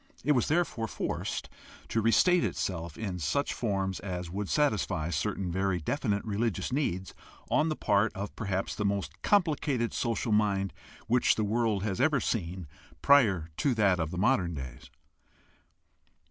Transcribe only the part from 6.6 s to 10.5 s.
needs on the part of perhaps the most complicated social